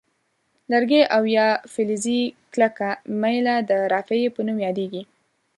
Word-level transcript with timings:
لرګی 0.71 1.01
او 1.15 1.23
یا 1.37 1.47
فلزي 1.73 2.21
کلکه 2.53 2.89
میله 3.21 3.55
د 3.69 3.71
رافعې 3.93 4.27
په 4.35 4.41
نوم 4.47 4.57
یادیږي. 4.67 5.03